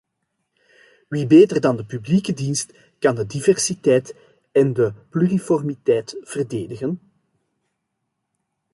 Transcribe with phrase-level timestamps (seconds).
[1.09, 4.15] Wie beter dan de publieke dienst kan de diversiteit
[4.51, 6.99] en de pluriformiteit verdedigen?